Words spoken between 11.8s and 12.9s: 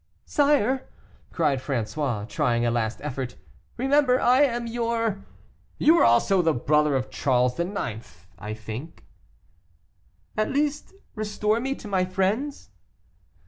my friends."